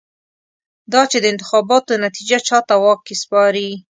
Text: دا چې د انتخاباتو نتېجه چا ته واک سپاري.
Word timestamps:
دا 0.93 1.01
چې 1.11 1.17
د 1.21 1.25
انتخاباتو 1.33 2.01
نتېجه 2.05 2.39
چا 2.47 2.57
ته 2.67 2.75
واک 2.83 3.01
سپاري. 3.21 3.69